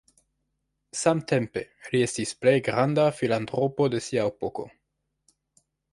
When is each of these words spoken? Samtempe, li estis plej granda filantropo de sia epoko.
Samtempe, 1.01 1.61
li 1.91 2.01
estis 2.05 2.33
plej 2.45 2.55
granda 2.69 3.05
filantropo 3.21 3.91
de 3.97 4.03
sia 4.07 4.25
epoko. 4.31 4.67